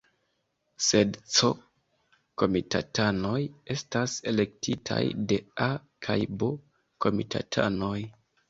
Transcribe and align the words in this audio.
Sed 0.85 1.19
C-komitatanoj 1.33 3.35
estas 3.75 4.15
elektitaj 4.33 5.01
de 5.33 5.39
A- 5.69 5.71
kaj 6.09 6.19
B-komitatanoj. 6.43 7.97